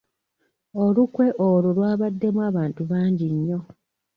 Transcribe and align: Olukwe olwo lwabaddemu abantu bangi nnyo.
Olukwe 0.83 1.27
olwo 1.47 1.69
lwabaddemu 1.77 2.39
abantu 2.49 2.81
bangi 2.89 3.27
nnyo. 3.35 3.59